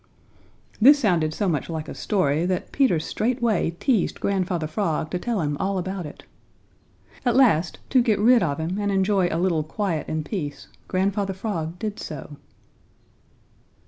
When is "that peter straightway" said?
2.47-3.69